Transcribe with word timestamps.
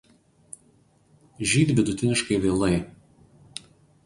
Žydi 1.51 1.75
vidutiniškai 1.81 2.41
vėlai. 2.47 2.73